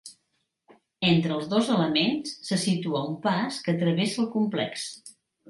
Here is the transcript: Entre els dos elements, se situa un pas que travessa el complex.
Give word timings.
Entre 1.09 1.35
els 1.35 1.51
dos 1.51 1.69
elements, 1.73 2.33
se 2.49 2.59
situa 2.63 3.03
un 3.11 3.15
pas 3.27 3.61
que 3.69 3.77
travessa 3.85 4.21
el 4.27 4.31
complex. 4.41 4.91